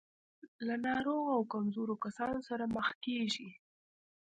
له 0.67 0.75
ناروغو 0.85 1.31
او 1.37 1.41
کمزورو 1.53 1.95
کسانو 2.03 2.39
سره 2.49 2.63
مخ 2.75 2.87
کېږي. 3.05 3.49